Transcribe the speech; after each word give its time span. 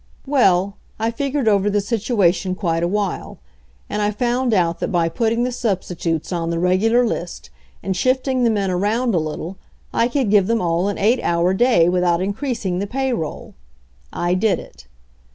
"Well, 0.25 0.77
I 0.99 1.11
figured 1.11 1.47
over 1.47 1.69
the 1.69 1.79
situation 1.79 2.55
quite 2.55 2.81
a 2.81 2.87
while 2.87 3.37
and 3.87 4.01
I 4.01 4.09
found 4.09 4.51
out 4.51 4.79
that 4.79 4.91
by 4.91 5.09
putting 5.09 5.43
the 5.43 5.51
substitutes 5.51 6.31
on 6.31 6.49
the 6.49 6.57
regular 6.57 7.05
list 7.05 7.51
and 7.83 7.95
shifting 7.95 8.43
the 8.43 8.49
men 8.49 8.71
around 8.71 9.13
a 9.13 9.19
little 9.19 9.57
I 9.93 10.07
could 10.07 10.31
give 10.31 10.47
them 10.47 10.59
all 10.59 10.87
an 10.87 10.97
eight 10.97 11.19
hour 11.21 11.53
day 11.53 11.87
without 11.87 12.19
increasing 12.19 12.79
the 12.79 12.87
pay 12.87 13.13
roll. 13.13 13.53
I 14.11 14.33
did 14.33 14.57
it. 14.57 14.87